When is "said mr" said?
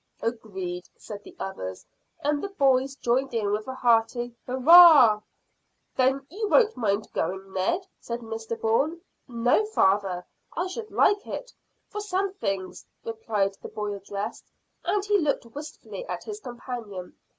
7.99-8.59